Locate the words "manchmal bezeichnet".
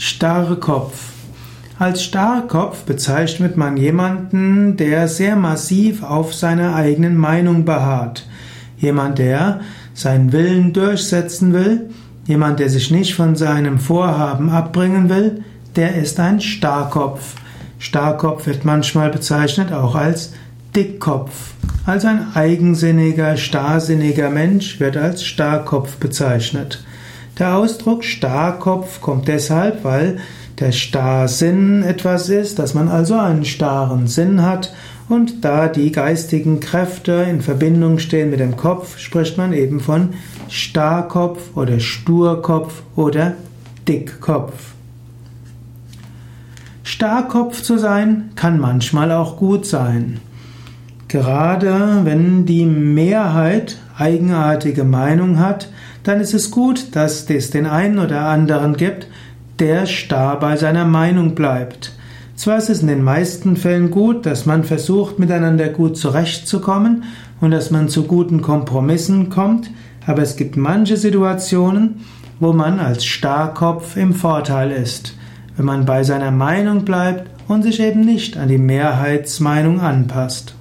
18.64-19.72